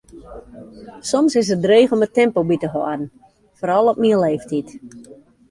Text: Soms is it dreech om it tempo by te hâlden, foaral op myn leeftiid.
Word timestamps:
Soms 1.09 1.33
is 1.41 1.49
it 1.55 1.63
dreech 1.65 1.93
om 1.95 2.05
it 2.07 2.15
tempo 2.19 2.39
by 2.49 2.57
te 2.61 2.69
hâlden, 2.73 3.03
foaral 3.59 3.89
op 3.91 4.01
myn 4.03 4.21
leeftiid. 4.25 4.67